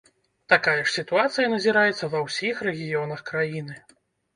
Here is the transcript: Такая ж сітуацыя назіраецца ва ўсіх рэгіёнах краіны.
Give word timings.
Такая 0.53 0.77
ж 0.79 0.85
сітуацыя 0.93 1.47
назіраецца 1.55 2.13
ва 2.17 2.25
ўсіх 2.27 2.67
рэгіёнах 2.73 3.27
краіны. 3.33 3.83